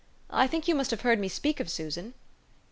"I 0.31 0.47
think 0.47 0.67
you 0.67 0.73
must 0.73 0.89
have 0.89 1.01
heard 1.01 1.19
me 1.19 1.27
speak 1.29 1.59
of 1.59 1.69
Susan?" 1.69 2.15